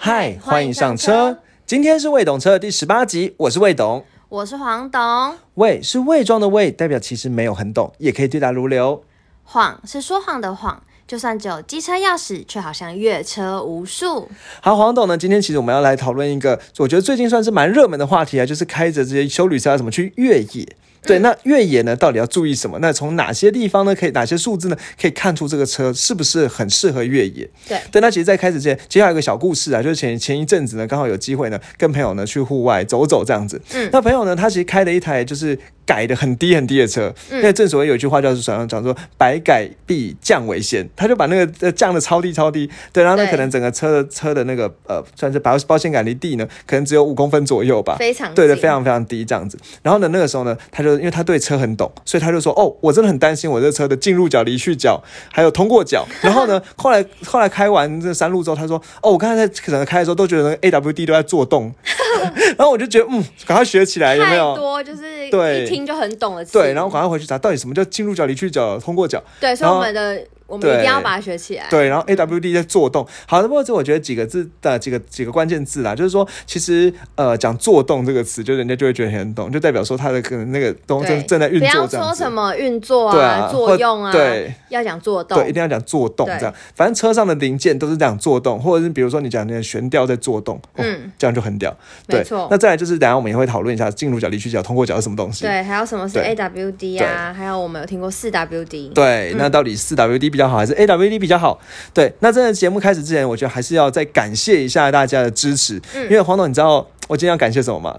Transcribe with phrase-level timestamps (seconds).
[0.00, 1.38] 嗨，欢迎上车。
[1.66, 4.04] 今天是魏懂车的第十八集，我是魏董。
[4.28, 9.02] 我是黄董，魏是伪装的魏，代表其实没有很懂，也可以对答如流。
[9.42, 14.28] 谎是说谎的谎，就算只有机车钥匙，却好像越车无数。
[14.60, 15.18] 好，黄董呢？
[15.18, 20.76] 今天其实我们要来讨论一个，我觉得最近算是蛮热门的话题啊，就是开着这些修旅车要怎么去越野。
[21.02, 22.78] 对，那越野呢，到底要注意什么？
[22.80, 23.94] 那从哪些地方呢？
[23.94, 24.76] 可以哪些数字呢？
[25.00, 27.48] 可以看出这个车是不是很适合越野？
[27.68, 28.00] 对，对。
[28.00, 33.60] 那其实，在开始之前，接下来有个小故事啊，就是前前一阵子呢，刚好有机会呢，跟朋友呢去户外走走这样子。
[33.74, 35.58] 嗯，那朋友呢，他其实开了一台就是。
[35.88, 49.56] 改的很低很低的车，因为正所谓有一句话叫做“讲讲说百改必降为先”，他就把那个降的超低超低，对，然后呢，可能整个车的车的那个呃，算是保保险杆离地呢，可能只有五公分左右吧，非常对的，非常非常低这样子。
[49.82, 56.06] 然后呢，那个时候呢，他就因为他对车很懂，所以他就说：“哦，我真的很担心我这车的进入角、离去角，还有通过角。
[56.20, 61.72] ”然后呢，后来后来开完这山路之后，他说：“哦，我刚才在可能开的时候都觉得那个 AWD 都在做动。”
[62.58, 64.54] 然后我就觉得，嗯，赶快学起来，有没有？
[64.56, 66.44] 多就是对，一听就很懂了。
[66.44, 69.22] 对，然后赶快回去查到底什么叫进入角、离去角、通过角。
[69.40, 70.22] 对，所以我们的。
[70.48, 71.66] 我们一定要把它学起来。
[71.70, 73.06] 对，然后 A W D 在做动。
[73.26, 86.54] 好的，不过这我觉得几个字的几个几个关键字啦，就是说，其实呃，讲做动这个词，就人家就会觉得很懂，就代表说它的可能那个东正正在运作不要说什么运作啊、作用啊，对，要讲做动，对，一定要讲做动这样。
[86.74, 91.76] 反正车上的零件都是这样做动，或者是比如说你讲那个悬吊在做动，嗯，这样就很屌。
[92.06, 92.48] 没错。
[92.50, 95.44] 那再来就是等下我们也会讨论一下进入角、离去角、通过角是什么东西。
[95.44, 97.34] 对，还有什么是 A W D 啊？
[97.36, 98.90] 还有我们有听过四 W D。
[98.94, 101.18] 对，那到底四 W D 比较好，还是 A W D？
[101.18, 101.58] 比较好，
[101.92, 102.14] 对。
[102.20, 105.82] 那在节目开始之前，我觉得还是要再感谢一下大家的支持。
[105.96, 107.98] 嗯，因为黄总，你知道我今天要感谢什么吗？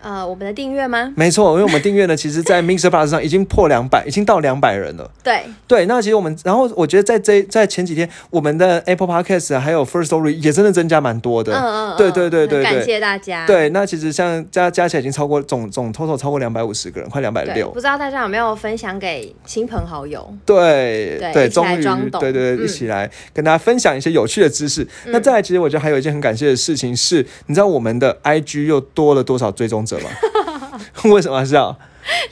[0.00, 1.12] 呃，我们的订阅吗？
[1.16, 5.10] 没错，因为我们订阅呢，其实，在 Mixer Plus 上已经破两百，已经到两百人了。
[5.24, 11.52] 对对，那其实我们，然后我觉得在这在前几天，我们的 Apple Podcast 还有 First Story 也真的增加蛮多的。
[11.54, 13.46] 嗯嗯，对对对对，感谢大家。
[13.46, 17.68] 对，那其实像加加起来已经超过总总 total 超过两百五十个人，快两百六。
[17.70, 20.32] 不知道大家有没有分享给亲朋好友？
[20.46, 24.86] 对对，终于对对对，一起来跟大家分享一些有趣的知识。
[25.06, 30.10] 那再来，其实我觉得还有一件很感谢的事情是，你知道我们的 IG 又多了多少追踪者吗？
[31.04, 31.76] 为什么笑？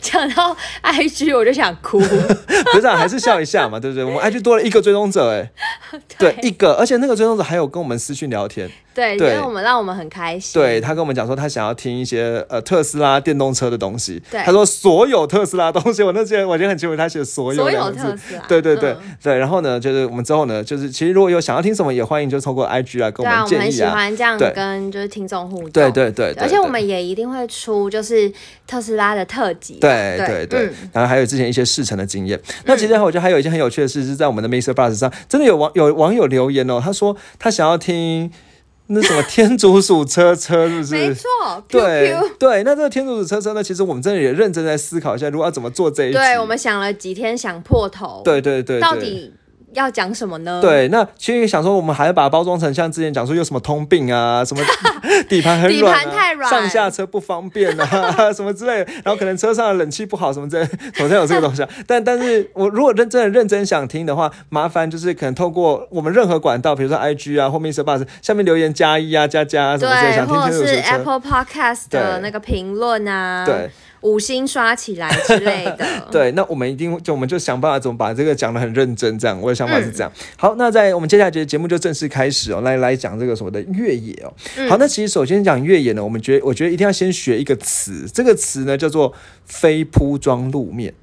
[0.00, 2.00] 讲到 IG 我就想哭，
[2.72, 4.02] 不是还是笑一下嘛，对不对？
[4.04, 5.50] 我们 IG 多了一个追踪者，哎，
[6.18, 8.70] 对，一个，而且那个追踪者还有跟我们私讯聊天。
[8.96, 10.58] 对，因为我们让我们很开心。
[10.58, 14.22] 对他跟我们讲说，他想要听一些呃特斯拉电动车的东西。
[14.30, 18.42] 对，他说所有特斯拉东西，我那些我觉得很清楚，他写所有所有特斯拉。
[18.48, 23.60] 对对对对，然后呢，就是我们之后呢，就是其实如果有想要听什么，也欢迎就通过 IG 来跟我们建议啊。
[23.60, 25.70] 我们喜欢这样跟就是听众互动。
[25.70, 28.32] 对对对，而且我们也一定会出就是
[28.66, 29.74] 特斯拉的特辑。
[29.74, 32.40] 对对对，然后还有之前一些试乘的经验。
[32.64, 34.72] 那其实我觉得还有一件很有趣的事，是在我们的 Mr.
[34.72, 38.32] Bus 上，真的有网有网友留言哦，他说他想要听。
[38.88, 40.94] 那什么天竺鼠车车是不是？
[40.94, 41.28] 没错，
[41.68, 42.62] 对对。
[42.62, 43.62] 那这个天竺鼠车车呢？
[43.62, 46.12] 其实我们真的也认真在思考一下，如果要怎么做这一。
[46.12, 48.22] 对，我们想了几天，想破头。
[48.24, 49.32] 对对对，到底。
[49.76, 50.60] 要讲什么呢？
[50.60, 54.62] 对，那其实想说，我们还要把它包装成像之前讲说有什么通病啊，什么
[55.28, 58.92] 底盘很软，底盘太软，上下车不方便啊， 什么之类的。
[59.04, 60.66] 然后可能车上的冷气不好，什么之类，
[60.98, 61.64] 好像有这个东西。
[61.86, 67.82] 但但是我如果认真的认真想听的话，麻烦就是可能透过我们任何管道，比如说 IG 啊或 Mr.
[67.84, 73.44] Bus 下面留言加一啊加加什么之类，想听听是 Apple Podcast 的那个评论啊。
[73.44, 73.70] 对。
[74.06, 80.12] 五星刷起来之类的， 对，那我们一定就我们就想办法怎么把这个讲的很认真，这样我的想法是这样。
[80.36, 84.32] 好，那在我们接下来节节目就正式开始哦，来来讲这个所谓的越野哦。
[84.68, 89.12] 好，那其实首先讲越野呢，我们觉得我觉得一定要先学一个词，这个词呢叫做
[89.44, 90.94] 非铺装路面。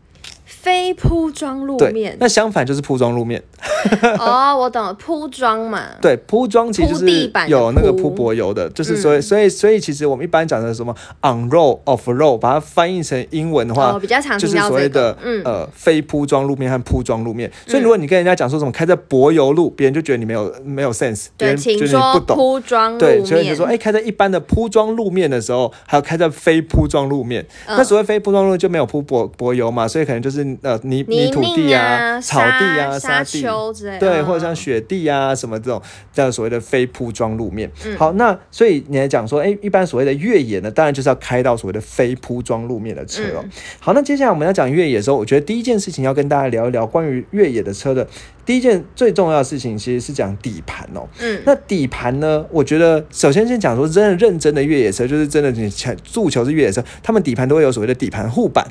[0.64, 3.44] 非铺装路面，那相反就是铺装路面。
[4.18, 5.82] 哦，我懂了，铺装嘛。
[6.02, 17.52] 对，铺装其实是有那个铺柏油的，就是所以所以所以其实我们一般讲的什么 on road off road，把它翻译成英文的话，比较常就是所谓的嗯呃非铺装路面和铺装路面。
[17.68, 22.98] 所以如果你跟人家讲说什么开在柏油路，别人就觉得你没有没有 sense，别人觉得你不懂铺装。
[22.98, 27.46] 对，所以就说哎，开在一般的铺装路面的时候，还有开在非铺装路面。
[27.68, 30.53] 那所谓非铺装路就没有铺柏柏油嘛，所以可能就是。
[30.62, 33.42] 呃，泥泥土地啊，草地啊，沙地
[33.74, 37.72] 之类，对，或者像雪地啊什么这种，叫所谓的非铺装路面。
[37.98, 43.44] 好，那所以你来讲说，哎，一般所谓的越野呢，当然就是要开到所谓的非铺装路面的车哦。
[43.80, 48.08] 好，那接下来我们要讲越野的时候，我觉得第一件事情要跟大家聊一聊关于越野的车的
[48.46, 51.08] 第一件最重要的事情，其实是讲底盘哦。
[51.20, 55.70] 嗯，那底盘呢，我觉得首先先讲说，真的认真的越野车，就是真的你
[56.04, 58.66] 诉求是越野车，他们底盘都会有所谓的底盘护板。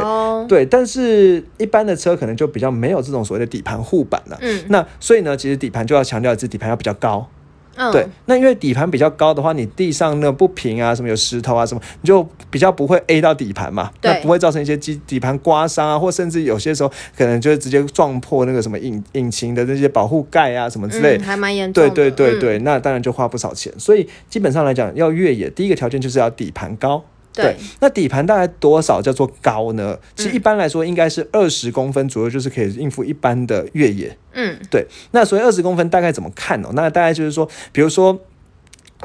[0.00, 4.38] 对对，但是一般的车可能就比较没有这种所谓的底盘护板了。
[4.40, 7.28] 嗯，那所以呢，其实底盘就要强调是底盘要比较高。
[7.74, 21.24] 嗯，对，那因为底盘比较高的话，你地上那不平啊，什么有石头啊什么，你就比较不会 A 到底盘嘛，对那不会造成一些基底盘刮伤啊，或甚至有些时候可能就是直接撞破那个什么引引擎的那些保护盖啊什么之类嗯，。
[21.24, 21.94] 还蛮严重对的。
[21.94, 23.72] 对对对对，那当然就花不少钱。
[23.78, 27.02] 所以基本上来讲，要越野，第一个条件就是要底盘高。
[27.34, 29.98] 对，那底盘大概多少叫做高呢？
[30.14, 34.16] 其嗯实一般来说应该是二十公分左右，就是可以应付一般的越野。
[34.32, 36.70] 嗯，对，那所以二十公分大概怎么看哦？
[36.74, 38.18] 那大概就是说，比如说。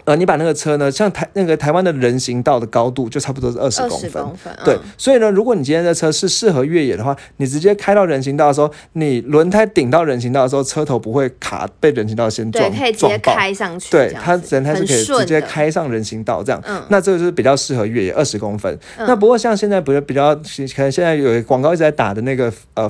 [0.06, 13.18] 呃，你把那个车呢，像台那个台湾的人行道的高度就差不多是二十公分，十公分，对嗯，所以呢，如果你今天的车是适合越野的话，你直接开到人行道的时候，你轮胎顶到人行道的时候，车头不会卡被人行道先撞对，可以直接。
[13.20, 18.74] 开上去，对它人胎是可以直，接开上人行道这样，嗯那这个就是比较适合越野，二十公分。
[18.98, 22.90] 嗯那不过像现在不是比较，可能现在有广告一直在打的那个呃。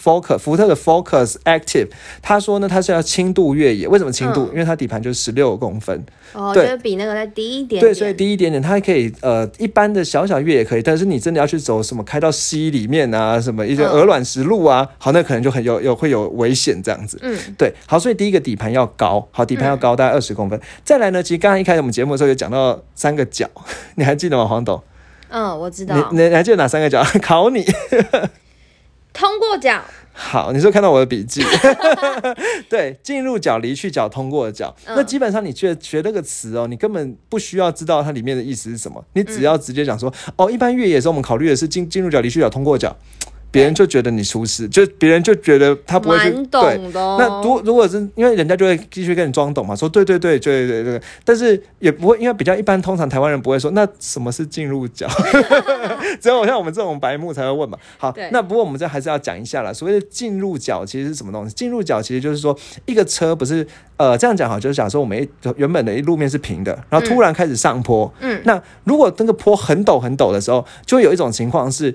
[0.00, 1.88] Focus 福特的 Focus Active，
[2.20, 4.44] 他说呢，它是要轻度越野，为什么轻度？
[4.44, 6.04] 嗯因为它底盘就是十六公分，
[6.34, 17.18] 哦，对就是比那个再低一点点，对，所以低一点点，它可以呃一般的小小越野可以，但是你真的要去走什么开到溪里面啊，什么一些嗯鹅卵石路啊，好，那可能就很有有会有危险这样子。
[17.22, 20.60] 嗯，对，好，所以第一个底盘要高，好，底盘要高，大概二十公分。
[20.84, 23.48] 再来呢，其实刚刚一开始我们节目的时候有讲到三个角，
[23.96, 24.80] 你还记得吗，黄董？
[25.28, 27.02] 嗯，我知道，你你还记得哪三个角？
[27.22, 27.64] 考你。
[29.12, 29.82] 通过角，
[30.12, 31.42] 好，你是看到我的笔记？
[32.68, 34.74] 对，进入角、离去角、通过角。
[34.86, 42.96] 嗯那基本上你学学这个词哦，你根本不需要知道它里面的意思是什么，你只要直接讲说，哦，一般越野时候我们考虑的是进进入角、离去角、通过角，
[43.52, 46.76] 别人就觉得你出事，就别人就觉得他不会去对。
[46.78, 47.16] 懂的哦。
[47.20, 55.06] 那如如果是因为人家就会继续跟你装懂嘛，说对对对对对对，但是也不会，因为比较一般，通常台湾人不会说那什么是进入角，
[56.18, 57.76] 只有像我们这种白目才会问嘛。
[57.98, 59.74] 好，那不过我们这还是要讲一下了。
[59.74, 61.54] 所谓的进入角其实是什么东西？
[61.54, 63.66] 进入角其实就是说一个车不是
[63.98, 71.94] 呃这样讲哈，就是假设我们一原本的一路面是平的，然后突然开始上坡，嗯，那如果那个坡很陡很陡的时候，就会有一种情况是。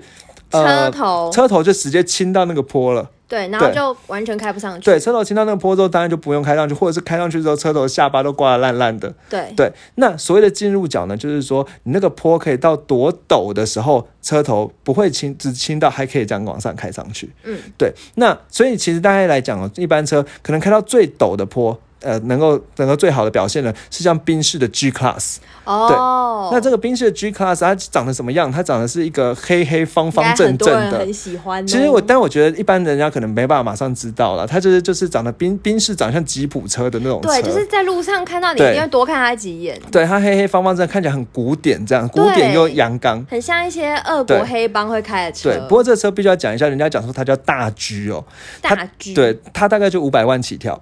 [0.50, 4.84] 呃车头车头就直接倾到那个坡了，对，然后就完全开不上去。
[4.84, 9.12] 对，车头倾到那个坡之后，当然就不用开上去，或者是开上去之后，车头下巴都刮得烂烂的。
[9.28, 17.30] 对对，那所谓的进入角呢，就是说你那个坡可以到多陡的时候，车头不会倾，只倾到还可以这样往上开上去。
[17.44, 21.78] 嗯，对，那所以其实大概来讲哦，一般车可能开到最陡的坡。
[22.00, 25.36] 呃，能够能够最好的表现呢，是像宾士的 G Class。
[25.64, 28.50] 哦，那这个宾士的 G Class 它长得什么样？
[28.50, 31.66] 它长得是一个黑黑方方正正的，人很喜欢哦。
[31.66, 43.24] 其实我，但我觉得一般人家可能没办法马上知道了，它就是就是长得宾宾士长得像吉普车的那种车，对，就是在路上看到你，对一定会多看它几眼，对它黑黑方方正，看起来很古典，这样古典又阳刚。
[43.28, 45.50] 很像一些俄国黑帮会开的车。
[45.50, 48.24] 对，不过这车必须要讲一下，人家讲说它叫大 G 哦，
[48.62, 50.80] 大 G，对，它大概就五百万起跳。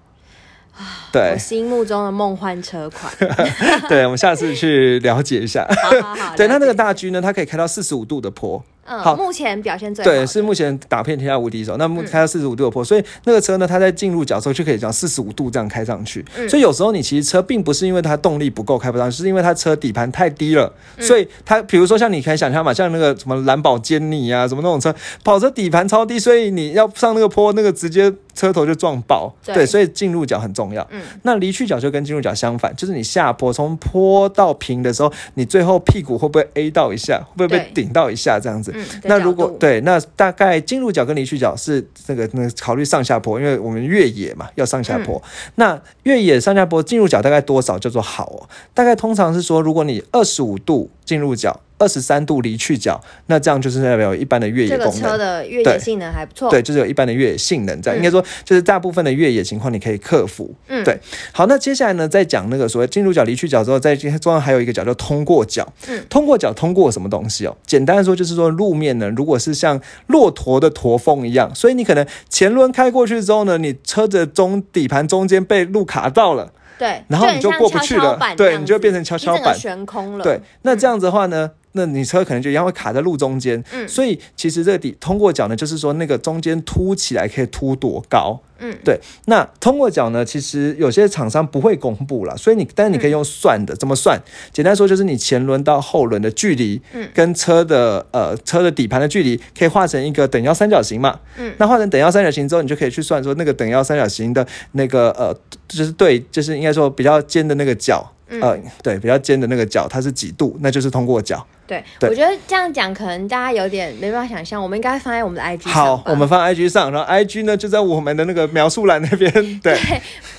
[0.79, 3.13] 我对心目中的梦幻车款。
[3.89, 5.67] 对，我们下次去了解一下。
[5.83, 10.11] 好好好，对，它了解那个大 G 呢，它可以开到四十五度的坡，嗯好嗯，目前表现最好。
[10.11, 11.77] 对，是目前打遍天下无敌手。
[11.77, 16.25] 那目嗯开到四十五度的坡，所以那个车呢，它在进入角的时候就可以讲四十五度这样开上去。
[16.37, 20.71] 嗯所以有时候你其实车并不是因为它动力不够开不上去，是因为它车底盘太低了。
[20.99, 24.95] 嗯所以它比如说像你可以想象嘛，像那个什么兰博基尼啊，什么那种车，
[25.25, 29.35] 跑车底盘超低，所以你要上那个坡，那个直接车头就撞爆。
[29.45, 30.87] 对对，所以进入角很重要。
[30.93, 38.71] 嗯那离去角就跟进入角相反，就是你下坡从坡到平的时候，你最后屁股会不会 A 到一下，会不会被对顶到一下这样子？
[38.75, 45.21] 嗯，那如果对，那大概进入角跟离去角是这个那个考虑上下坡，因为我们越野嘛要上下坡。
[45.55, 48.49] 那越野上下坡进入角大概多少叫做好哦？
[48.75, 55.03] 大概通常是说，如果你二十五度进入角，二十三度离去角，那这样就是代表有一般的越野这个功能。
[55.03, 56.51] 车的越野性能还不错。
[56.51, 60.55] 对，就是有一般的越野性能在，嗯应该说就是大部分的越野情况你可以克服。
[60.69, 60.99] 嗯对。
[61.33, 65.67] 好，那接下来呢，再讲那个所谓进入角、离去角之后，在中间还有一个角叫通过角。
[65.89, 67.57] 嗯通过角通过什么东西哦？
[67.67, 79.55] 简单的说就是说路面呢，如果是像骆驼的驼峰一样，所以你可能前轮开过去之后呢，你车子中底盘中间被路卡到了，对，然后你就过不去了对你就子变成跷跷板。
[79.59, 80.25] 悬空了。
[80.25, 83.63] 对，那这样子的话呢，那你车可能就一样会卡在路中间。
[83.73, 88.41] 嗯所以其实这个底通过角呢，就是说那个中间凸起来可以凸多高。
[88.59, 88.99] 嗯，对。
[89.27, 94.19] 那通过角呢，其实有些厂商不会公布了，所以你但是你可以用算的，怎么算？
[94.51, 101.21] 简单说就是你前轮到后轮的距离，嗯跟车的呃车的底盘的距离，可以画成一个等腰三角形嘛。
[101.37, 105.37] 嗯，那画成等腰三角形之后，你就可以去算说那个等腰三角形的那个呃，
[105.69, 108.11] 就是对，就是应该说比较尖的那个角。
[108.29, 111.47] 嗯呃，对，比较尖的那个角，它是几度，那就是通过角。
[111.67, 119.33] 对，对我觉得这样讲可能大家有点没办法想象，我们应该放在我们的 IG 上好，我们放 IG 上，然后 IG 呢就在我们的那个描述栏那边。
[119.61, 119.77] 对，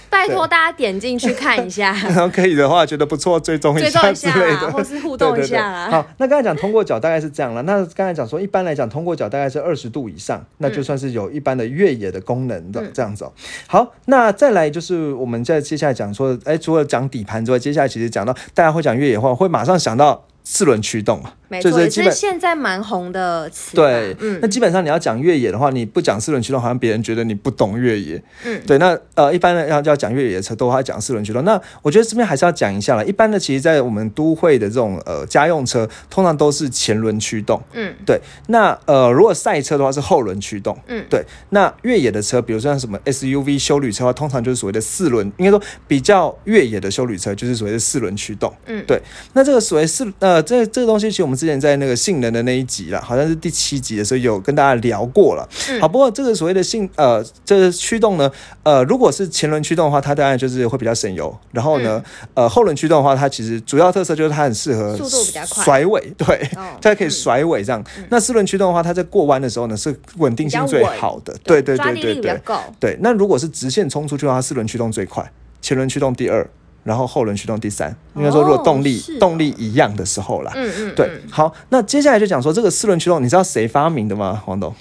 [0.09, 4.71] 拜托大家点进去看一下， 然后可以的话，觉得不错，追踪一追踪下一下啦，之类的。
[4.71, 5.89] 或是互动一下对对对啦。
[5.91, 7.61] 好，那刚才讲通过角大概是这样了。
[7.63, 13.31] 那刚才讲说，一般来讲，通过角大概是二十度以上，那就算是有一般的越野的功能的、嗯这样子、哦。
[13.67, 23.75] 好，那再来就是我们在接下来讲说，哎，除了讲底盘之外，接下来其实讲到大家会讲越野的话，会马上想到四轮驱动啊，没错，也就是现在蛮红的词。
[23.75, 28.23] 对，嗯那基本上你要讲越野的话，你不讲四轮驱动，好像别人觉得你不懂越野。
[28.45, 31.43] 嗯，对，那呃，一般的要要讲越野的车，都会讲四轮驱动。
[31.43, 33.05] 那我觉得这边还是要讲一下了。
[33.05, 37.61] 一般的，其实，在我们都会的这种呃家用车，通常都是前轮驱动。
[37.73, 40.77] 嗯对，那呃，如果赛车的话是后轮驱动。
[40.87, 48.53] 嗯对，那越野的车，比如说像什么 SUV 修旅车的话，通常就是所谓的四轮，应该说比较越野的修旅车，就是所谓的四轮驱动。
[48.65, 49.01] 嗯对，
[49.33, 55.47] 那这个所谓四呃，这这个东西，其实我们之前在那个性能的那一集啦，好像是第七集的时候有跟大家聊过了。
[55.69, 58.31] 嗯好，不过这个所谓的性呃，这个驱动呢，
[58.63, 61.35] 呃，如果是前轮驱动的话，它当然就是会比较省油。
[61.51, 62.03] 然后呢，
[62.33, 67.83] 呃，后轮驱动的话，它其实主要特色就是它很适合速度比较快甩尾，对，哦 它可以甩尾这样。
[68.09, 71.35] 那四轮驱动的话，它在过弯的时候呢，是稳定性最好的。
[71.43, 72.41] 对对对对对。
[72.79, 76.47] 对，那如果是直线冲出去的话，四轮驱动最快，前轮驱动第二，
[76.87, 77.95] 然后后轮驱动第三。
[78.15, 80.51] 应该说，如果动力、动力一样的时候啦。
[80.55, 84.41] 嗯嗯，对嗯，好，那接下来就讲说这个四轮驱动，你知道谁发明的吗？
[84.45, 84.73] 黄董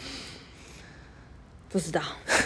[1.69, 2.01] 不知道，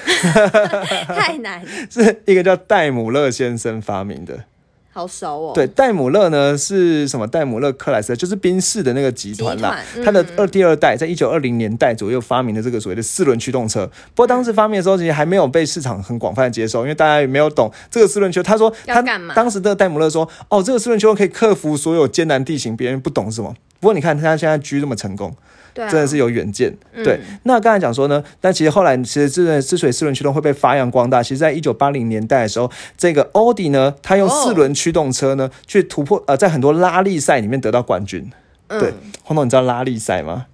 [1.14, 4.44] 太难， 是一个叫戴姆勒先生发明的。
[4.92, 5.52] 好熟哦。
[5.54, 7.26] 对，戴姆勒呢是什么？
[7.26, 9.78] 戴姆勒克莱斯勒就是宾士的那个集团啦。
[9.94, 13.86] 他嗯它的二第二代在一九二零年代左右发明的这个所谓的四轮驱动车。
[14.14, 18.42] 不过当时发明的时候，其实还没有被市场很广泛的接受，因为大家也没有懂这个四轮驱。
[18.42, 19.00] 他说他
[19.34, 23.54] 当时的戴姆勒说，哦，这个四轮驱动可以克服所有艰难地形，别人不懂是什么。
[23.80, 25.34] 不过你看他现在居这么成功，
[25.74, 26.72] 对啊，真的是有远见。
[26.92, 38.30] 嗯对，那刚才讲说呢，但其实后来其实之之所以四轮驱动会被发扬光大，其实在一九八零年代的时候，这个奥迪呢，它用哦四轮驱动车呢、去突破呃，在很多拉力赛里面得到冠军。
[38.68, 38.94] 对嗯，
[39.24, 40.46] 黄总，你知道拉力赛吗？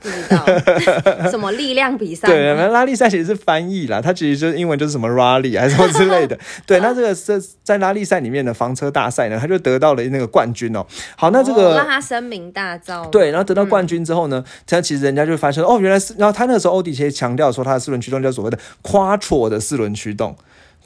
[0.00, 0.44] 不知道
[1.30, 2.34] 什么力量比赛吗？
[2.34, 6.38] 对，那拉力赛其实是翻译啦，它其实就是英文就是什么 rally 还是什么之类的。
[6.64, 10.86] 对，那这个是在拉力赛里面的房车大赛呢，他就得到了那个冠军哦。
[11.16, 13.08] 好，那这个、哦让他声名大噪。
[13.10, 20.36] 对，然后得到冠军之后呢，他、其实人家就发现哦，原来是，然后他那个时候欧迪其实强调说他的四轮驱动叫所谓的 quattro 的四轮驱动。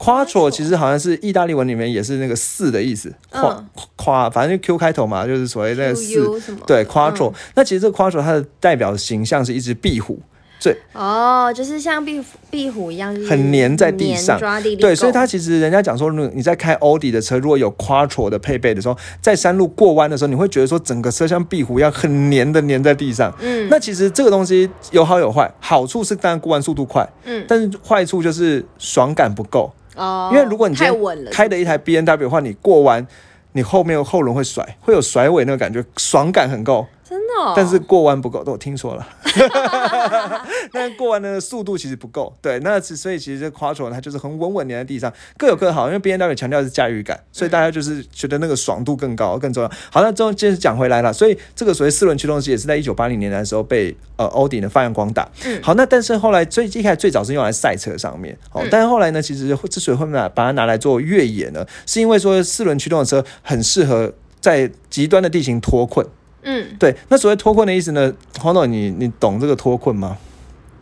[0.02, 3.66] Quattro 其实好像是意大利文里面也是那个四的意思，夸嗯。
[3.94, 6.58] 夸，反正就 Q 开头嘛，就是所谓那个 Q 四 U？
[6.66, 10.18] 对 quattro、那其实这个 quattro 它的代表形象是一只壁虎，
[10.60, 14.40] 对哦，就是像壁虎壁虎一样，很粘在地上。
[14.80, 23.32] 对，所以它其实人家讲说，如你在开欧迪的车，如果有 quattro 的配备的时候，在山路过弯的时候，你会觉得说整个车像壁虎一样很黏的粘在地上。
[23.40, 23.68] 嗯。
[23.70, 27.44] 那其实这个东西有好有坏，好处是当然过弯速度快，嗯。
[27.46, 29.72] 但是坏处就是爽感不够。
[29.96, 33.06] 哦，因为如果你今天开的一台 B N W 的话，你过弯，
[33.52, 36.86] 你后面后轮会甩，会有甩尾那个感觉，爽感很够。
[37.12, 39.06] 真的哦，但是过弯不够，都我听说了。
[40.72, 45.88] 但是过弯的速度其实不够，对，那其所以其实这 Quattro 它就是很稳稳粘在地上，各有各好。
[45.88, 49.70] 因为 B N W 强调是驾驭感，所以大家就是觉得那个爽度更高更重要。
[49.90, 55.28] 好，那之后接着讲回来了，所以这个所谓四轮驱动机也是在一九八零年代的时候被呃欧迪呢发扬光大。
[55.44, 66.06] 嗯好，那但是后来最一开始最早是用来赛车上面，哦，嗯但是后来呢，其实之所以会拿把它拿来做越野呢，是因为说四轮驱动的车很适合在极端的地形脱困。
[66.42, 70.16] 嗯，对，那所谓脱困的意思呢，黄总，你你懂这个脱困吗？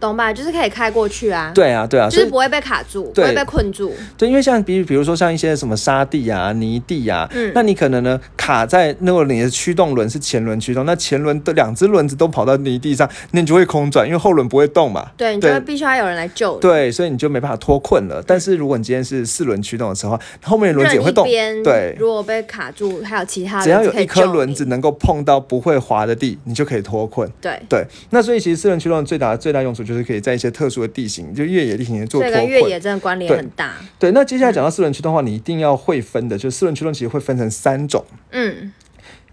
[0.00, 0.32] 懂吧？
[0.32, 3.94] 就是可以开过去啊，，对啊，对啊，就是不会被卡住，不会被困住。
[4.16, 15.10] 对，因为像比比如说像一些什么沙地啊、泥地啊，嗯那你可能呢卡在那个你的驱动轮是前轮驱动，那前轮的两只轮子都跑到泥地上，那你就会空转，因为后轮不会动嘛。
[15.16, 16.60] 对，你就会必须要有人来救你。
[16.60, 18.22] 对，所以你就没办法脱困了。
[18.26, 27.30] 但是如果你今天是四轮驱动的车的话，后面的轮子也会动边，对，如果被卡住，还有其他的只要有一颗轮子，能够碰到不会滑的地，你就可以脱困。
[27.40, 32.60] 对，对，那所以其实四轮驱动最大最大用处就是可以在一些特殊的地形，就越野地形做脱这跟越。
[32.60, 33.74] 野真的关联对很大。
[33.98, 38.72] 对，那接下来讲到四轮驱动的话，你一定要会分的，就是四轮驱动其实会分成三种，嗯，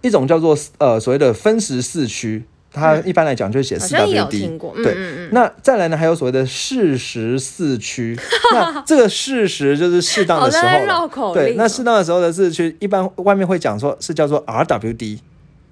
[0.02, 4.30] 一种叫做呃所谓的分时四驱，它一般来讲就会写四好像也有 WD。
[4.32, 4.74] 听过。
[4.76, 4.96] 嗯对
[5.32, 8.18] 那再来呢，还有所谓的适时四驱，
[8.54, 10.86] 那这个适时就是适当的时候。
[10.86, 15.20] 绕口对，那适当的时候的四驱，一般外面会讲说是叫做 RWD。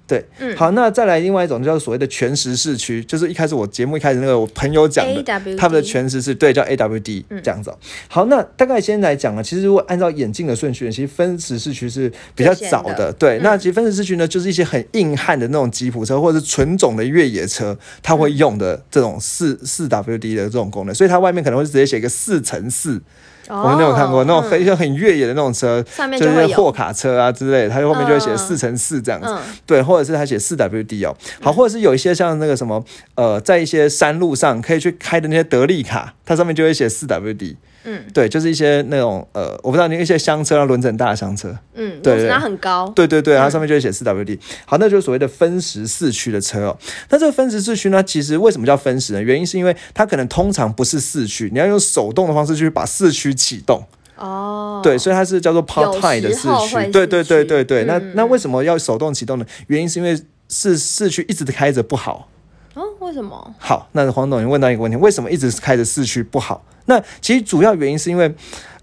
[0.06, 0.56] 对，嗯。
[0.56, 5.22] 好，那再来另外一种叫做所谓的全时四驱，就是一开始我节目一开始那个我朋友讲的，
[5.56, 7.40] 他们的全时是对叫 AWD 嗯。
[7.42, 13.12] 这样子哦、好，那大概先来讲呢，其实如果按照眼镜的顺序，其实分时四驱是比较早的。
[13.12, 13.40] 对，嗯。
[13.42, 23.02] 那其实分时四驱呢，就是一些很硬汉的那种吉普车或者是纯种的越野车，它会用的这种四四 WD 的这种功能，所以它外面可能会直接写一个四乘四。
[23.48, 23.62] 哦。
[23.62, 28.38] 我们都有看过那种很嗯一些很越野的那种车，上面就就是货卡车啊之类的，它后面就会写嗯。
[28.38, 29.28] 四乘四这样子。
[29.28, 32.84] 嗯对，或者是它写四 WD 哦，好，或者是有一些像那个什么，
[33.16, 38.04] 呃，在一些山路上可以去开的那些德利卡，它上面就会写四 WD，嗯。
[38.14, 44.38] 对，就是一些那种呃，我不知道那一些厢车啊，轮子很大的厢车，嗯，对对它很高，对对对，它上面就会写四 WD。
[44.64, 46.78] 好，那就是所谓的分时四驱的车哦。
[47.10, 49.22] 那这个分时四驱呢，其实为什么叫分时呢？
[49.22, 53.84] 原因是因为它可能通常不是四驱，你要用手动的方式去把四驱启动。
[54.16, 56.90] 哦，对，所以它是叫做 part time 的四驱。
[56.90, 57.84] 对对对对对。
[57.84, 59.44] 那嗯那为什么要手动启动呢？
[59.66, 62.26] 原因是因为是四驱一直开着不好。
[62.72, 63.54] 哦，为什么？
[63.58, 66.64] 好，那黄董，你问到一个问题，为什么一直开着四驱不好？
[66.86, 68.34] 那其实主要原因是因为，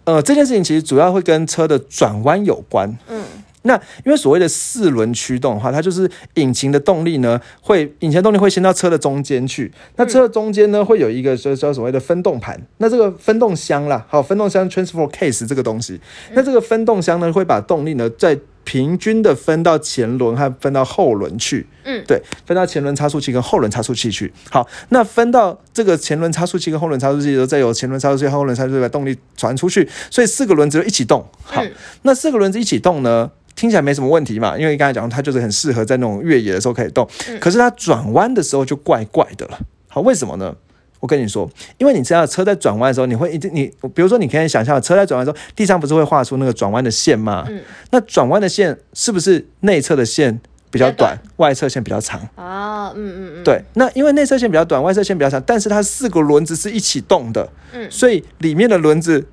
[0.04, 2.96] 呃，这件事情其实主要会跟车的转弯有关。
[3.08, 3.24] 嗯，
[3.64, 9.72] 那因为所谓的四轮驱动的话，它就是引擎的动力呢，会引擎的动力会先到车的中间去。
[9.96, 12.62] 那车的中间呢，会有一个就是叫所谓的分动盘。
[12.78, 16.00] 那这个分动箱啦，好，分动箱 transfer case 这个东西，
[16.34, 21.68] 那这个分动箱呢，会把动力呢在平均的分到前轮和分到后轮去。
[21.86, 24.32] 嗯，对，分到前轮差速器跟后轮差速器去。
[24.50, 31.26] 好，那分到这个前轮差速器跟后轮差速器的时候，再由前轮差速器、后轮差速器把动力传出去，所以四个轮子就一起动。
[31.44, 31.72] 好，嗯
[32.04, 33.32] 那四个轮子一起动呢？
[33.64, 39.58] 听起来没什么问题嘛，因为刚才讲它就是很适合在那种越野的时候可以动，嗯可是它转弯的时候就怪怪的了。
[39.88, 40.54] 好，为什么呢？
[41.00, 47.46] 我跟你说，因为你知道车在转弯的时候，你会一定你，比如说你可以想象车在转弯的时候，地上不是会画出那个转弯的线吗？
[47.48, 50.38] 嗯那转弯的线是不是内侧的线
[50.70, 52.20] 比较比较短，外侧线比较长？
[52.36, 59.26] 哦，嗯嗯嗯，对，那因为内侧线比较短，外侧线比较长，但是它四个轮子是一起动的，嗯所以里面的轮子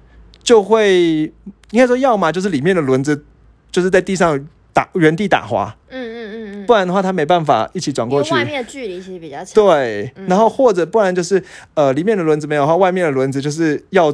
[0.45, 1.33] 就会
[1.73, 3.25] 应该说，要么就是里面的轮子
[3.71, 4.39] 就是在地上
[4.73, 8.31] 打原地打滑，嗯嗯嗯嗯，不然的话它没办法一起转过去。
[8.31, 11.43] 因为外面的距离其实比较长，对，嗯然后或者不然就是
[11.75, 14.12] 呃，里面的轮子没有的话，外面的轮子就是要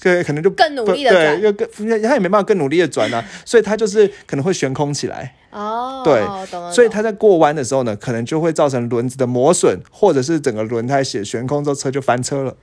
[0.00, 1.68] 对 可能就更努力的对，转，要更
[2.02, 5.34] 它也没办法更努力的转啊，所以它就是可能会悬空起来。
[5.50, 6.20] 哦，对，
[6.72, 12.56] 所以懂它在过弯的时候呢，可能就会造成轮子的磨损，或者是整个轮胎血悬空之后车就翻车了。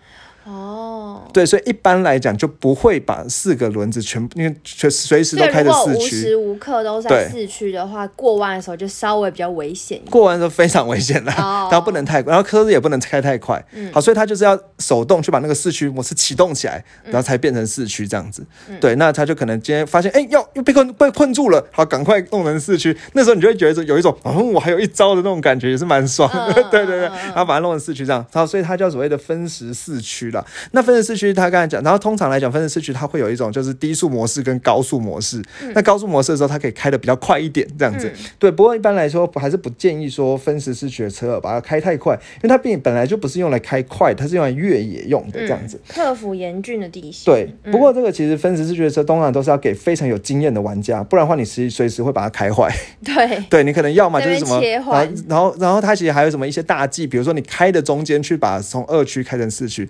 [0.43, 1.00] 哦，
[1.34, 10.02] 对，所以一般来讲就不会把四个轮子全部，因为全随时都开着四驱，无时无刻都在四驱的话，过弯的时候就稍微比较危险。
[10.10, 13.63] 过弯的时候非常危险的，哦 然后不能太，然后车子也不能开太快。
[13.74, 18.45] 嗯好，所以它就是要手动去把那个四驱模式启动起来，然后才变成四驱这样子。
[18.80, 22.95] 对，那他就可能今天发现，哎，要又被困被困住了，好，赶快弄成四驱。
[23.13, 26.54] 那时候你就会觉得有一种，哦，我还有一招的那种感觉，也是蛮爽的。
[26.54, 30.43] 嗯 对对对，然后把它弄成四驱这样，好，所以它叫所谓的分时四驱啦。
[30.71, 35.41] 那分时四驱，他刚才讲，然后通常来讲，分时四驱它会有一种就是低速模式跟高速模式。
[35.73, 38.07] 那高速模式的时候，它可以开的比较快一点，这样子。
[38.07, 45.77] 嗯对，不过一般来说还是不建议说分时四驱的车把它开太快，因为它并本来就不是用来开快，它是用来越野用的这样子。
[45.77, 47.25] 嗯克服严峻的地形。
[47.25, 52.73] 对，嗯不过这个其实分时四驱的车通常都是要给非常有经验的玩家，不然的话你随随时会把它开坏。
[53.03, 59.87] 对， 对你可能要么就是什么，切换然后然后然后它其实还有什么一些大忌，比如说你开的中间去把从二驱开成四驱，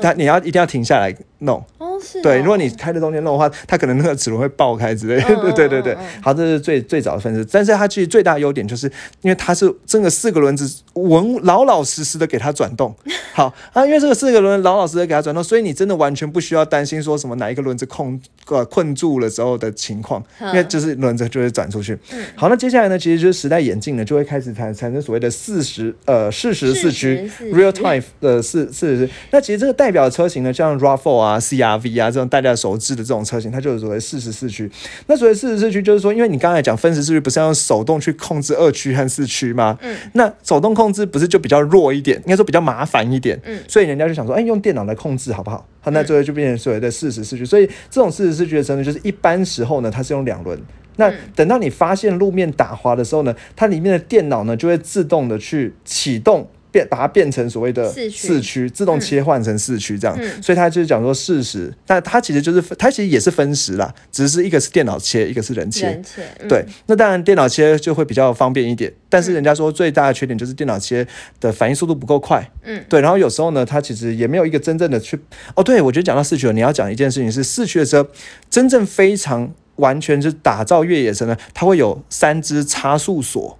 [0.00, 1.64] 它你要一定要停下来弄。
[1.78, 5.22] 哦是哦，对，如果你开在中间弄的话，它可能那个齿轮会爆开之类的。
[5.28, 8.86] 嗯嗯 对对对好，这是最最早的分支，但是它其实最大的优点就是
[9.20, 12.94] 因为它是这个四个轮子稳老老实实的给它转动。
[13.34, 21.96] 好啊，因为这个四个轮老老实实的给它转动，所以你真的完全不需要担心说什么哪一个轮子控呃困住了之后的情况，嗯因为就是轮子就会转出去。
[22.34, 29.08] 好，那接下来呢，其实就是时代演进呢，就会开始产产生所谓的四十呃适时四驱适时四驱 real time 的四四十。
[29.30, 34.70] 那其实这个代表的车型呢，像 RAV4 啊、CRV 啊这种大家熟知的这种车型，它就是所谓四十四驱。
[35.06, 39.78] 那所谓四十四驱，就是说，因为你刚才讲分时四驱不是要用手动去控制二驱和四驱吗？
[39.82, 43.40] 嗯，那手动控制不是就比较弱一点，应该说比较麻烦一点。
[43.44, 45.66] 嗯，所以人家就想说，哎，用电脑来控制好不好？
[45.80, 47.44] 好，那最后就变成所谓的四十四驱。
[47.44, 50.58] 所以这种四十四驱的车呢，就是一般时候呢，它是用两轮。
[50.96, 56.48] 那嗯等到你发现路面打滑的时候呢，它里面的电脑呢就会自动的去启动。
[56.72, 60.42] 变把它变成所谓的四驱，自动切换成四驱这样，嗯。
[60.42, 65.86] 所以它就是讲说四十，但它其实就是它其实也是分时啦，只是一个是电脑切，一个是人切。
[65.86, 66.48] 人切，嗯。
[66.48, 71.06] 对，那当然电脑切就会比较方便一点，但是人家说最大的缺点就是电脑切
[71.38, 72.50] 的反应速度不够快。
[72.64, 75.18] 嗯，对，然后有时候呢，它其实也没有一个真正的去
[75.54, 78.08] 哦，对我觉得讲到四驱了，你要讲一件事情是四驱的车
[78.48, 83.58] 真正非常完全就是打造越野车呢，它会有三只差速锁。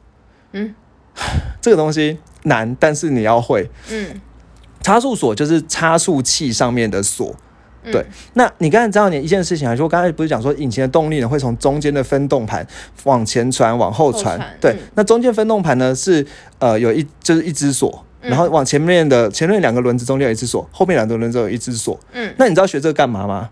[0.53, 0.75] 嗯，
[1.61, 3.69] 这个东西难，但是你要会。
[3.91, 4.21] 嗯，
[4.83, 7.35] 差速锁就是差速器上面的锁。
[7.85, 12.65] 嗯对，那你刚才知道你一件事情啊，就我刚才不是讲说引擎的动力呢会从中间的分动盘
[13.03, 16.25] 往前传、往后传，后对，嗯那中间分动盘呢是
[16.61, 21.99] 呃有一就是一只锁，嗯然后往前面的前面两个轮子中间有一只锁，后面两个轮子有一只锁。
[22.13, 23.51] 嗯，那你知道学这个干嘛吗？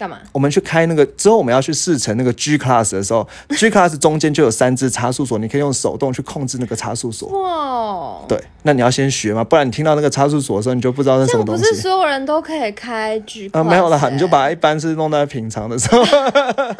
[0.00, 0.16] 干嘛？
[0.32, 7.28] 我们去开那个之后，我们要去试乘那个 G Class 的时候，G Class 中间就有三只差速锁，你可以用手动去控制那个差速锁。
[7.28, 11.62] 哇，对，那你要先学嘛，不然你听到那个差速锁的时候，你就不知道那什么东西。
[11.62, 16.02] 不是所有人都可以开 G 啊，没有了，Class 你就把一般是弄在平常的时候。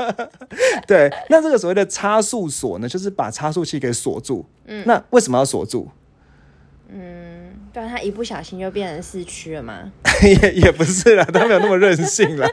[0.88, 4.46] 对，那这个所谓的差速锁呢，就是把差速器给锁住。
[4.66, 5.86] 嗯，那为什么要锁住？
[7.72, 9.90] 不然他一不小心就变成四驱了吗？
[10.22, 12.48] 也也不是啦，他没有那么任性啦。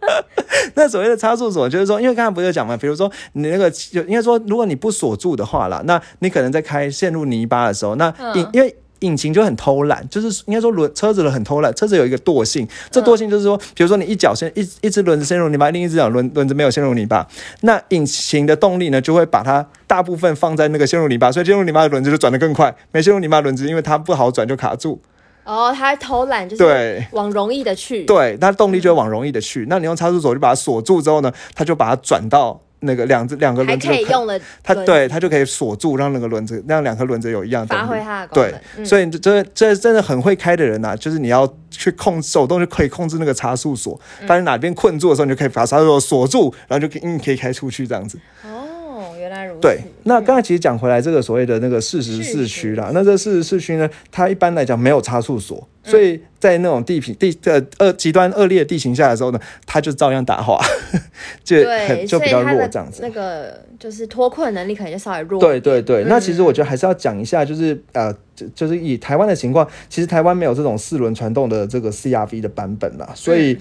[0.74, 8.74] 那所谓的差速锁，就是说，因为刚才不是有讲嘛，比如说你那个，就应该说，如果你不锁住的话啦，那你可能在开陷入泥巴的时候，那因、因为。
[9.00, 17.26] 引擎就很偷懒，就是应该说轮车子的很偷懒，车子有一个惰性，这惰性就是说，比如说你一脚先一一只轮子陷入泥巴，另一只脚轮轮子没有陷入泥巴，
[17.62, 25.00] 那引擎的动力呢就会把它大部分放在那个陷入泥巴，所以陷入泥巴的轮子就转得更快，没陷入泥巴的轮子因为它不好转就卡住，
[25.44, 27.06] 哦，他偷懒就是对。
[27.12, 28.04] 往容易的去。
[28.04, 29.66] 对，它动力就会往容易的去。
[29.68, 48.18] 那你用差速锁就把它锁住之后呢，它就把它转到那个两只两个轮子就以用了它对它就可以锁住，让那个轮子让两颗轮子有一样发挥它的功对能。，嗯所以这这真的很会开的人呐、就是你要去控手动就可以控制那个差速锁，嗯当你哪边困住的时候，你就可以把差速锁锁住，然后就可以嗯可以开出去这样子。
[48.44, 49.60] 哦，原来如此。
[49.60, 60.60] 对，那刚才其实讲回来，这个所谓的那个四十四驱啦，那这四十四驱呢，它一般来讲没有差速锁，所以在那种地平地呃恶极端恶劣的地形下的时候呢，它就照样打滑，
[61.42, 61.56] 就，
[61.88, 63.00] 很就比较弱这样子。
[63.02, 65.40] 那个就是脱困能力可能就稍微弱。
[65.40, 73.52] 对对对，那其嗯实我觉得还是要讲一下，就是呃，就就是以台湾的情况，其实台湾没有这种四轮传动的这个 CRV 的版本啦，所以、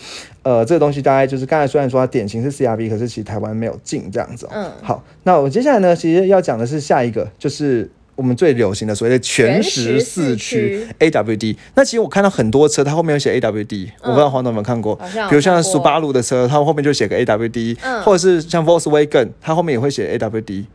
[0.43, 4.49] 嗯呃，这个东西大概就是刚才虽然说它典型是 CRV，可是其实台湾没有进这样子、哦。
[4.53, 7.89] 嗯好，那我接下来呢，其实要讲的是下一个，就是。
[8.19, 14.93] 我们最流行的所谓的全时四驱 AWD，那其实我看到很多车，它后面有写 AWD，、我不知道黄总有没有看过。
[15.29, 15.71] 比如像看过。
[15.71, 18.01] 苏巴鲁的车，它后面就写个 AWD，、嗯。
[18.03, 20.65] 或者是像 Volkswagen，它后面也会写 AWD，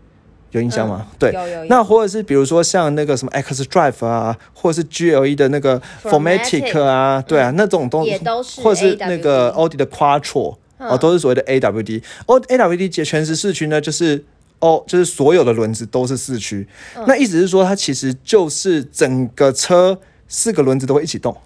[0.52, 1.07] 有印象吗？
[1.18, 1.64] 对，嗯有有有。
[1.66, 10.88] 那或者是比如说像那个什么 X Drive 啊，或者是 GLE 的那个 Formatic Formatic 啊，对啊，那种都也都是或者是那个奥迪的 Quattro 嗯。
[10.88, 12.02] 哦，都是所谓的 AWD。
[12.24, 14.24] 哦，AWD 节全时四驱呢，就是。
[14.64, 17.05] 哦，就是所有的轮子都是四驱，嗯。
[17.07, 21.37] 那意思是说，它其实就是整个车四个轮子都会一起动。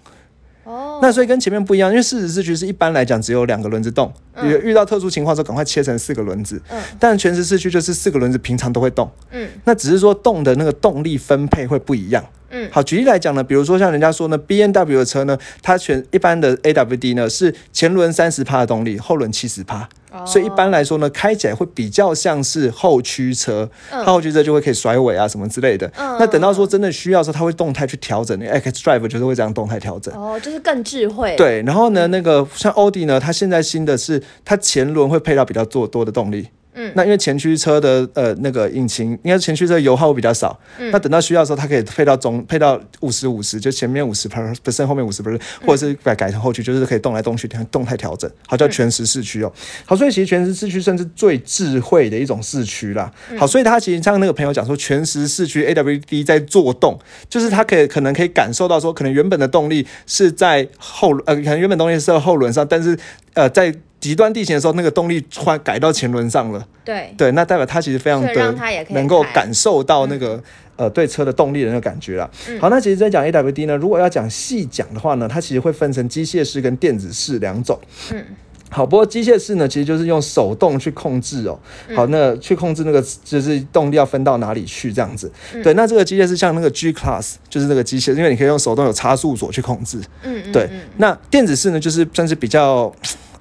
[0.63, 4.09] 哦，那所以跟前面不一样，因为四十四驱是一般来讲只有两个轮子动，
[4.41, 6.61] 遇、遇到特殊情况的时候赶快切成四个轮子。
[6.69, 6.81] 嗯。
[6.97, 9.49] 但全时四驱就是四个轮子平常都会动，嗯。
[9.65, 12.23] 那只是说动的那个动力分配会不一样。
[12.51, 19.87] 嗯好，举例来讲呢，比如说像人家说呢，B N W 的车呢，它全一般的 A W D 呢是前轮三十帕的动力，后轮七十帕。
[20.11, 23.69] 哦所以一般来说呢，开起来会比较像是后驱车，
[24.03, 25.85] 后驱车就会可以甩尾啊什么之类的。
[25.97, 28.39] 嗯那等到说真的需要的时候，它会动态去调整。
[28.39, 30.11] X Drive 就是会这样动态调整。
[30.15, 36.47] 哦，就是更智慧。，对，然后呢，那个像奥迪呢，它现在新的是它前轮会配到比较做多的动力。
[36.79, 40.57] 嗯那因为前驱车的呃那个引擎，应该是前驱车油耗会比较少。
[40.79, 49.51] 嗯那等到需要的时候，它可以配到中配到五十五十，就前面五十 percent，后面五十 percent，或者是改改成后驱，就是可以动来动去，动态调整，好叫全时四驱哦。
[49.85, 53.11] 好，所以其实全时四驱算是最智慧的一种四驱啦。
[53.37, 56.97] 好，所以它其实像那个朋友讲说，全时四驱 AWD 在做动，
[57.29, 62.97] 就是它可以可能可以感受到说，可能原本的动力是在后呃，可能原本动力是在后轮上，但是
[63.33, 66.65] 呃在极端地形的时候，那个动力突然改到前轮上了。
[66.85, 68.55] 对，对，那代表它其实非常的
[68.89, 70.41] 能够感受到那个、
[70.75, 72.29] 呃对车的动力的那个感觉啦。
[72.59, 77.77] 好，那其实，在讲 AWD 呢，如果要讲细讲的话呢，它其实会分成机械式跟电子式两种。
[78.11, 78.23] 嗯。
[78.71, 81.59] 好，不过机械式呢，其实就是用手动去控制哦。
[81.95, 85.31] 好，那去控制那个就是动力要分到哪里去这样子。
[85.63, 89.99] 对，那这个机械式像那个 G Class，就是那个机械，因为你可以用手动有差速锁去控制。
[90.23, 92.93] 嗯嗯，对，那电子式呢，就是算是比较。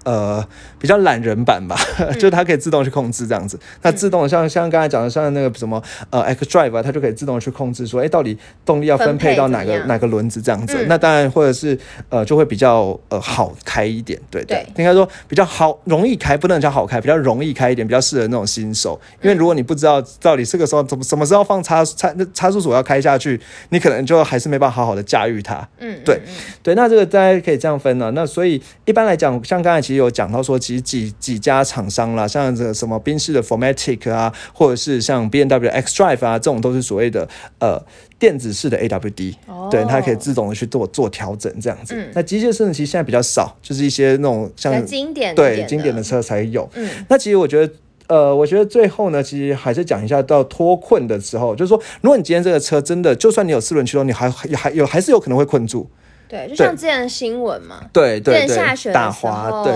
[0.09, 0.43] 呃，
[0.79, 1.77] 比较懒人版吧，
[2.15, 3.61] 就是它可以自动去控制这样子。
[3.83, 10.79] 那自动像像刚才讲的，像那个什么呃 X Drive 啊，它就可以自动去控制说，哎、到底动力要分配到哪个哪个轮子这样子。
[10.79, 18.99] 嗯那当然，或者是呃，就会比较呃好开一点，对对应该说比较好容易开，不能叫好开，比较容易开一点，比较适合那种新手。
[19.21, 25.69] 因为如果你不知道到底这个时候怎么什么时候放差差那差速锁要开下去，你可能就还是没办法好好的驾驭它。
[25.81, 37.79] 嗯，对嗯，对，那这个大家可以这样分呢、那所以一般来讲，像刚才其实有讲到说，其实几几家厂商啦，像这个什么宾士的 Formatic 啊，或者是像 B N W X Drive 啊，这种都是所谓的呃
[38.19, 41.95] 电子式的 AWD，、哦对，它可以自动的去做做调整这样子。
[41.95, 46.69] 嗯那机械式呢，其实现在比较少，就是一些那种像经典对经典的车才有。
[46.75, 47.73] 嗯那其实我觉得。
[48.09, 55.87] 呃，我觉得最后呢，其实还是讲一下到脱困的时候，就是说，如果你今天这个车真的，就算你有四轮驱动，你还还还有还是有可能会困住。
[56.29, 59.75] 对，就像之前的新闻嘛，对对对，打滑，对，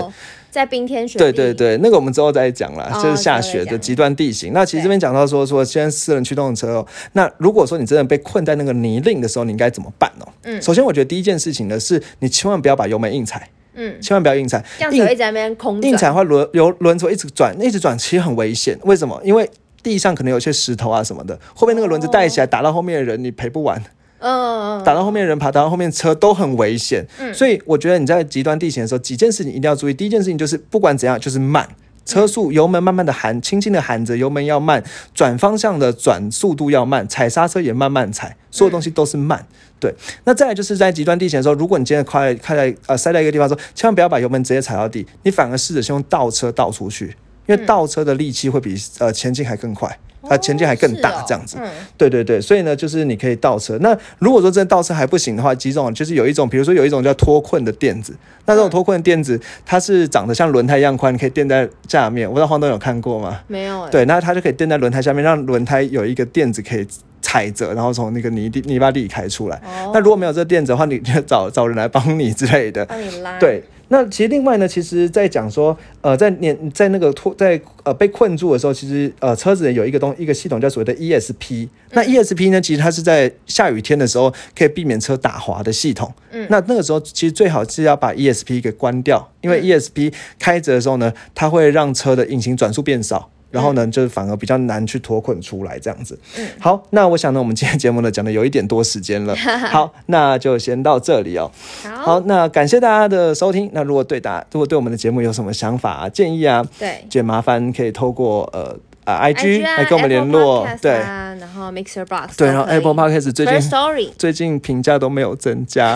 [0.51, 1.23] 在冰天雪地。
[1.25, 4.53] 对对对，那个我们之后再讲啦，哦就是下雪的极端地形。
[4.53, 10.27] 那其实这边讲到说说，现在私人驱动的车哦，那如果说你真的被困在那个泥泞的时候，你应该怎么办哦？
[10.43, 15.91] 嗯首先我觉得第一件事情呢，是你千万不要把油门硬踩，嗯，千万不要硬踩，这样子会一直在那边空转。
[15.91, 18.77] 硬踩的话，轮油轮子一直转，一直转，其实很危险。
[18.83, 19.19] 为什么？
[19.23, 19.49] 因为
[19.81, 23.81] 地上可能有些石头啊什么的，后面那个轮子带起来打到后面的人，你赔不完。
[24.23, 27.05] 嗯打到后面人，爬打到后面车都很危险。
[27.33, 29.93] 所以我觉得你在极端地形的时候，几件事情一定要注意。
[29.93, 31.67] 第一件事情就是，不管怎样，就是慢。
[32.05, 34.83] 车速油门慢慢的喊，轻轻的喊着油门要慢，
[35.13, 39.45] 转方向的转速度要慢，踩刹车也慢慢踩，所有东西都是慢。
[39.79, 39.93] 对，
[40.25, 51.57] 那再来就是在极端地形的时候，如果你今天快开在呃塞在一个地方的时候，千万不要把油门直接踩到地，你反而试着先用倒车倒出去，因为倒车的力气会比呃前进还更快，它前进还更大，这样子。
[51.59, 53.77] 嗯对对对，所以呢，就是你可以倒车。
[53.79, 58.13] 那如果说真的倒车还不行的话，几种就是有一种，比如说有一种叫脱困的垫子，
[58.45, 62.27] 那这种脱困的垫子，它是长得像轮胎一样宽，你可以垫在下面。
[62.27, 63.39] 我不知道黄东有看过吗？
[63.47, 63.89] 没有哎。
[63.89, 66.85] 对，那它就可以垫在轮胎下面，让轮胎有一个垫子可以
[67.21, 69.55] 踩着，然后从那个泥地泥巴地里开出来。
[69.57, 72.85] 哦那如果没有这个垫子的话，你就找找人来帮你之类的。
[72.85, 73.37] 帮你拉。
[73.39, 81.69] 对，那其实另外呢，其实在讲说，呃，在年在那个拖在呃被困住的时候，其实呃车子有一个东一个系统叫所谓的 ESP。
[81.91, 86.11] 那 ESP 呢，其实它是在下雨天的时候可以避免车打滑的系统。
[86.31, 93.29] 嗯，那那个时候其实最好是要把 ESP 给关掉，因为 ESP 开着的时候呢，它会让车的引擎转速变少。
[93.53, 96.19] 然后呢，就是反而比较难去脱困出来这样子。
[96.59, 99.35] 好，那我想呢，我们今天节目呢讲的有一点多时间了。
[99.69, 101.51] 好，那就先到这里哦。
[101.83, 103.69] 好，那感谢大家的收听。
[103.71, 107.05] 那如果对大如果对我们的节目有什么想法啊、建议啊，对。
[107.07, 110.67] 就麻烦可以透过呃啊 IG 啊来跟我们联络。
[110.81, 115.95] 对啊，然后 Mixer Box 对，然后 Apple Podcast 最近最近评价都没有增加，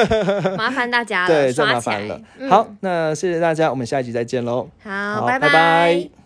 [0.58, 2.20] 麻烦大家了，对，麻烦了。
[2.38, 4.68] 嗯好，那谢谢大家，我们下一集再见喽。
[4.82, 6.17] 好，拜拜